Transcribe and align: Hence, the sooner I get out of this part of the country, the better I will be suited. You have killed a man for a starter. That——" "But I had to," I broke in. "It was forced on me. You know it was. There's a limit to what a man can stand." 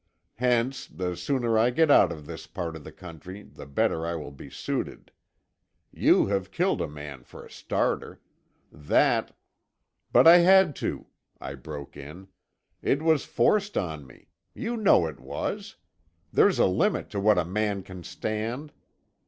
Hence, 0.37 0.87
the 0.87 1.15
sooner 1.15 1.59
I 1.59 1.69
get 1.69 1.91
out 1.91 2.11
of 2.11 2.25
this 2.25 2.47
part 2.47 2.75
of 2.75 2.83
the 2.83 2.91
country, 2.91 3.43
the 3.43 3.67
better 3.67 4.03
I 4.03 4.15
will 4.15 4.31
be 4.31 4.49
suited. 4.49 5.11
You 5.93 6.25
have 6.25 6.49
killed 6.49 6.81
a 6.81 6.87
man 6.87 7.21
for 7.21 7.45
a 7.45 7.51
starter. 7.51 8.19
That——" 8.71 9.35
"But 10.11 10.25
I 10.25 10.37
had 10.37 10.75
to," 10.77 11.05
I 11.39 11.53
broke 11.53 11.95
in. 11.95 12.29
"It 12.81 13.03
was 13.03 13.25
forced 13.25 13.77
on 13.77 14.07
me. 14.07 14.29
You 14.55 14.75
know 14.75 15.05
it 15.05 15.19
was. 15.19 15.75
There's 16.33 16.57
a 16.57 16.65
limit 16.65 17.11
to 17.11 17.19
what 17.19 17.37
a 17.37 17.45
man 17.45 17.83
can 17.83 18.03
stand." 18.03 18.73